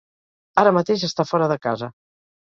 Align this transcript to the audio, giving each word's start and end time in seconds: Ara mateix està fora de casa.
Ara 0.61 0.71
mateix 0.77 1.03
està 1.07 1.25
fora 1.31 1.49
de 1.51 1.57
casa. 1.67 1.91